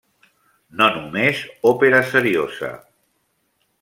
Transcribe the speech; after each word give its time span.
No 0.79 0.87
només 0.95 1.43
òpera 1.73 2.01
seriosa. 2.15 2.73